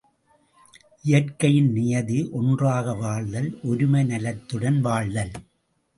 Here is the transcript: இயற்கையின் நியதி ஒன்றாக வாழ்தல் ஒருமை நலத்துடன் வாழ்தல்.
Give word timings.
இயற்கையின் 1.03 1.69
நியதி 1.71 2.29
ஒன்றாக 2.31 2.95
வாழ்தல் 2.95 3.59
ஒருமை 3.63 4.03
நலத்துடன் 4.05 4.81
வாழ்தல். 4.81 5.33